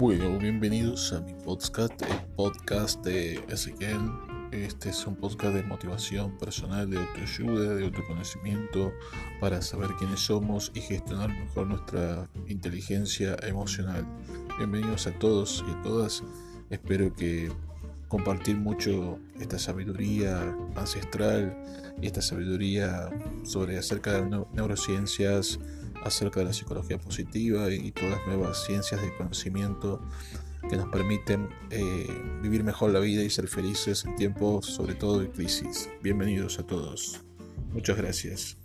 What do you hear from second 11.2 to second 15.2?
mejor nuestra inteligencia emocional. Bienvenidos a